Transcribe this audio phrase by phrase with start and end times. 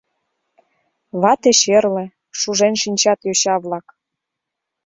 [1.21, 2.05] Вате черле,
[2.39, 3.87] шужен шинчат йоча-влак;